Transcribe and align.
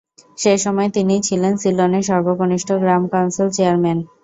সেসময় 0.37 0.89
তিনিই 0.95 1.25
ছিলেন 1.27 1.53
সিলনের 1.61 2.03
সর্বকনিষ্ঠ 2.09 2.69
গ্রাম-কাউন্সিল 2.83 3.47
চেয়ারম্যান। 3.49 3.97